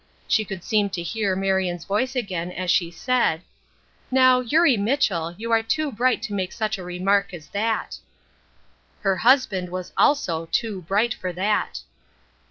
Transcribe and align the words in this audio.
She 0.27 0.45
could 0.45 0.63
seem 0.63 0.89
to 0.97 1.03
hear 1.03 1.35
Marion's 1.35 1.85
voice 1.85 2.15
again 2.15 2.51
as 2.51 2.71
she 2.71 2.89
said, 2.89 3.43
—"Now, 4.09 4.39
Eurie 4.39 4.75
Mitchell, 4.75 5.35
you 5.37 5.51
are 5.51 5.61
too 5.61 5.91
bright 5.91 6.23
to 6.23 6.33
make 6.33 6.53
such 6.53 6.79
a 6.79 6.83
remark 6.83 7.35
as 7.35 7.49
that." 7.49 7.99
Her 9.01 9.17
husband 9.17 9.69
was 9.69 9.93
also" 9.95 10.47
too 10.51 10.81
bright" 10.81 11.13
for 11.21 11.31
that. 11.33 11.81